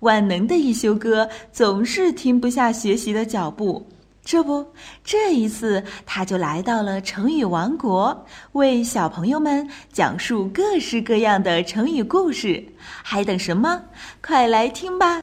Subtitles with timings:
[0.00, 3.86] 万能的一休哥总是停不下学习的脚步。
[4.24, 12.62] 这不，这一次他就来到了成语王国，为小朋友们讲述各式各样的成语故事。
[12.78, 13.84] 还等什么？
[14.20, 15.22] 快来听吧！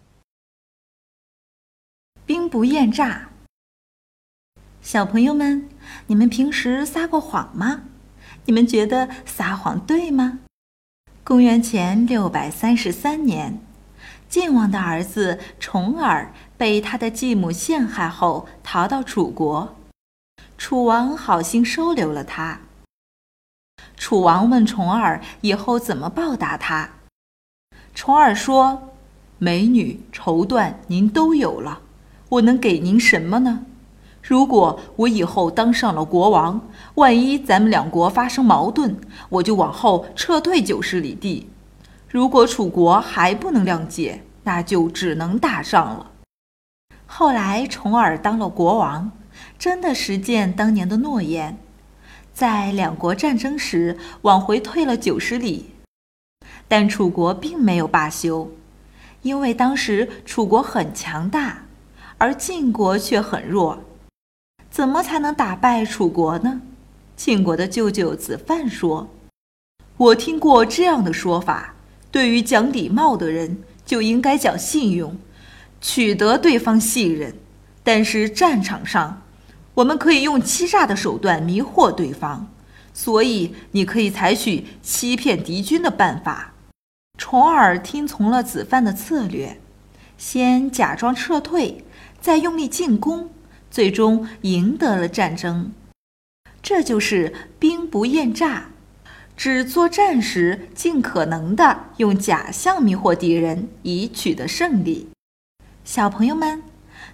[2.26, 3.30] 兵不厌诈。
[4.82, 5.70] 小朋友们，
[6.08, 7.84] 你们平时撒过谎吗？
[8.46, 10.40] 你们觉得撒谎对吗？
[11.24, 13.60] 公元前六百三十三年。
[14.28, 19.76] 晋王的儿子重耳被他的继母陷害后逃到楚国，
[20.58, 22.60] 楚王好心收留了他。
[23.98, 26.90] 楚王问重耳以后怎么报答他，
[27.94, 28.90] 重耳说
[29.40, 31.80] ：“美女、绸缎您都有了，
[32.28, 33.66] 我能给您什么呢？
[34.22, 38.98] 如果我以后当上了国王，万一咱们两国发生矛盾，
[39.30, 41.50] 我就往后撤退九十里地。”
[42.16, 46.12] 如果楚国还不能谅解，那就只能打仗了。
[47.06, 49.12] 后来重耳当了国王，
[49.60, 51.58] 真的实践当年的诺言，
[52.34, 55.72] 在两国战争时往回退了九十里。
[56.70, 58.50] 但楚国并没有罢休，
[59.22, 61.66] 因为当时楚国很强大，
[62.18, 63.84] 而晋国却很弱。
[64.70, 66.62] 怎么才能打败楚国呢？
[67.18, 69.10] 晋国的舅舅子范说
[69.98, 71.74] ：“我听过这样的说法。”
[72.16, 75.18] 对于讲礼貌的人，就应该讲信用，
[75.82, 77.36] 取得对方信任。
[77.84, 79.24] 但是战场上，
[79.74, 82.48] 我们可以用欺诈的手段迷惑对方，
[82.94, 86.54] 所以你可以采取欺骗敌军的办法。
[87.18, 89.60] 重耳听从了子范的策略，
[90.18, 91.84] 先假装撤退，
[92.22, 93.30] 再用力进攻，
[93.70, 95.74] 最终赢得了战争。
[96.64, 98.70] 这就是兵不厌诈。
[99.38, 105.10] 只作战时，尽可能的用假象迷惑敌人，以取得胜利。
[105.84, 106.64] 小朋友们，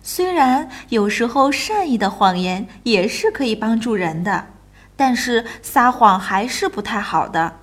[0.03, 4.47] 虽然有时候善意的谎言也是可以帮助人的，
[4.95, 7.57] 但是撒谎还是不太好的。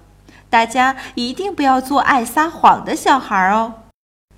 [0.51, 3.75] 大家一定不要做爱撒谎的小孩哦。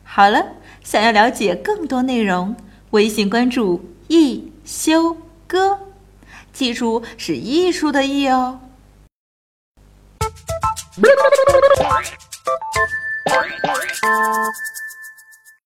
[0.04, 0.44] 好了，
[0.84, 2.54] 想要了解更多内容，
[2.91, 5.16] 微信关注“一休
[5.47, 5.78] 哥”，
[6.52, 8.60] 记住是艺术的“艺”哦。
[10.99, 11.21] Bye.